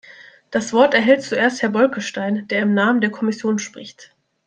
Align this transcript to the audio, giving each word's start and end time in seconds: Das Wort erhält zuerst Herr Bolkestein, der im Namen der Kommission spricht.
Das 0.49 0.73
Wort 0.73 0.95
erhält 0.95 1.21
zuerst 1.21 1.61
Herr 1.61 1.69
Bolkestein, 1.69 2.47
der 2.47 2.61
im 2.63 2.73
Namen 2.73 3.01
der 3.01 3.11
Kommission 3.11 3.59
spricht. 3.59 4.15